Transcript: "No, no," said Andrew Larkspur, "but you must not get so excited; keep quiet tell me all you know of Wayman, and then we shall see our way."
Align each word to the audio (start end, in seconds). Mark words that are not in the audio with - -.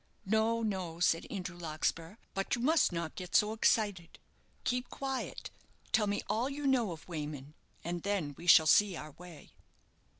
"No, 0.25 0.63
no," 0.63 0.99
said 0.99 1.27
Andrew 1.29 1.55
Larkspur, 1.55 2.15
"but 2.33 2.55
you 2.55 2.61
must 2.63 2.91
not 2.91 3.13
get 3.13 3.35
so 3.35 3.53
excited; 3.53 4.17
keep 4.63 4.89
quiet 4.89 5.51
tell 5.91 6.07
me 6.07 6.23
all 6.27 6.49
you 6.49 6.65
know 6.65 6.91
of 6.91 7.07
Wayman, 7.07 7.53
and 7.83 8.01
then 8.01 8.33
we 8.35 8.47
shall 8.47 8.65
see 8.65 8.95
our 8.95 9.11
way." 9.11 9.51